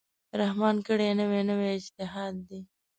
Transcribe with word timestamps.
رحمان 0.41 0.75
کړی، 0.87 1.07
نوی 1.19 1.41
نوی 1.49 1.69
اجتهاد 1.77 2.33
دی 2.47 2.59